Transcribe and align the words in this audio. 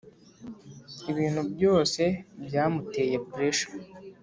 ibintu 1.11 1.41
byose 1.53 2.03
byamuteye 2.45 3.15
pressure 3.29 3.75